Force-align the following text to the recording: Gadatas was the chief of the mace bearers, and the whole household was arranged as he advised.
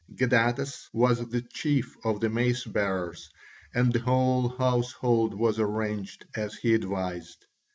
Gadatas 0.15 0.89
was 0.93 1.29
the 1.29 1.43
chief 1.43 1.95
of 2.03 2.21
the 2.21 2.29
mace 2.31 2.65
bearers, 2.65 3.29
and 3.75 3.93
the 3.93 3.99
whole 3.99 4.49
household 4.49 5.35
was 5.35 5.59
arranged 5.59 6.25
as 6.35 6.55
he 6.55 6.73
advised. 6.73 7.45